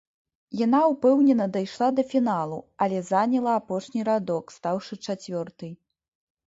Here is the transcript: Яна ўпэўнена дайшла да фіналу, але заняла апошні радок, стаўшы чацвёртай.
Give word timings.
Яна 0.59 0.79
ўпэўнена 0.93 1.47
дайшла 1.59 1.89
да 1.99 2.03
фіналу, 2.13 2.57
але 2.87 2.97
заняла 3.13 3.51
апошні 3.61 4.01
радок, 4.13 4.45
стаўшы 4.59 4.93
чацвёртай. 5.05 5.71